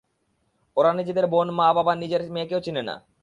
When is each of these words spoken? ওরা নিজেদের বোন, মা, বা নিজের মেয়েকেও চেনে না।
ওরা 0.77 0.91
নিজেদের 0.93 1.25
বোন, 1.27 1.47
মা, 1.51 1.67
বা 1.77 1.93
নিজের 1.95 2.21
মেয়েকেও 2.31 2.63
চেনে 2.65 2.83
না। 2.83 2.95